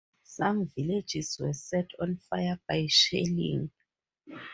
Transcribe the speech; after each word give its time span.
Some 0.23 0.65
villages 0.75 1.37
were 1.39 1.53
set 1.53 1.91
on 1.99 2.15
fire 2.27 2.59
by 2.67 2.87
shelling. 2.89 3.69